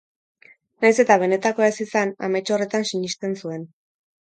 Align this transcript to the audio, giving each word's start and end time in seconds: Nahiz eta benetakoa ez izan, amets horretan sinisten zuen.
Nahiz 0.85 0.95
eta 1.03 1.17
benetakoa 1.25 1.69
ez 1.73 1.77
izan, 1.87 2.15
amets 2.29 2.43
horretan 2.57 2.91
sinisten 2.95 3.39
zuen. 3.45 3.71